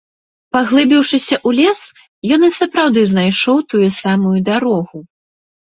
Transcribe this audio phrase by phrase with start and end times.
[0.55, 1.81] Паглыбіўшыся ў лес,
[2.37, 4.97] ён і сапраўды знайшоў тую самую дарогу.